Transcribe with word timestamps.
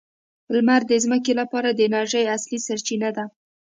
لمر 0.53 0.81
د 0.87 0.91
ځمکې 1.03 1.33
لپاره 1.41 1.69
د 1.71 1.79
انرژۍ 1.87 2.23
اصلي 2.35 2.59
سرچینه 2.67 3.09
ده. 3.17 3.25